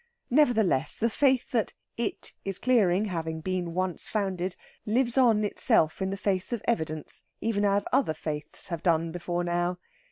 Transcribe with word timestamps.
Nevertheless, 0.31 0.97
the 0.97 1.11
faith 1.11 1.51
that 1.51 1.75
"it" 1.95 2.33
is 2.43 2.57
clearing 2.57 3.05
having 3.05 3.39
been 3.39 3.75
once 3.75 4.07
founded, 4.07 4.55
lives 4.83 5.15
on 5.15 5.45
itself 5.45 6.01
in 6.01 6.09
the 6.09 6.17
face 6.17 6.51
of 6.51 6.63
evidence, 6.65 7.23
even 7.39 7.63
as 7.63 7.85
other 7.93 8.15
faiths 8.15 8.69
have 8.69 8.81
done 8.81 9.11
before 9.11 9.43
now. 9.43 9.77